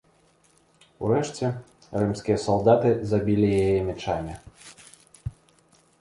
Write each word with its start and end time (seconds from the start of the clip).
Урэшце, 1.07 1.47
рымскія 2.01 2.37
салдаты 2.45 2.89
забілі 3.11 3.47
яе 3.65 3.79
мячамі. 3.91 4.33